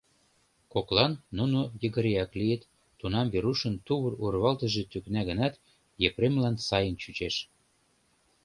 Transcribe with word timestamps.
Коклан 0.73 1.13
нуно 1.37 1.59
йыгыреак 1.81 2.31
лийыт, 2.39 2.63
тунам 2.99 3.27
Верушын 3.33 3.75
тувыр 3.85 4.13
урвалтыже 4.23 4.83
тӱкна 4.91 5.21
гынат, 5.29 5.53
Епремлан 6.07 6.55
сайын 6.67 6.95
чучеш. 7.01 7.35